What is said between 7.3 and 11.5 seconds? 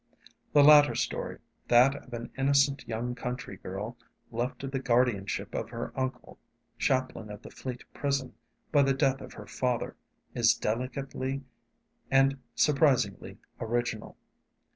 the Fleet prison, by the death of her father, is delicately